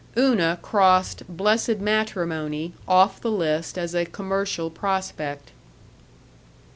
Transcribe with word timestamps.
Una 0.17 0.57
crossed 0.63 1.21
blessed 1.29 1.77
matrimony 1.79 2.73
off 2.87 3.21
the 3.21 3.29
list 3.29 3.77
as 3.77 3.93
a 3.93 4.03
commercial 4.03 4.71
prospect. 4.71 5.51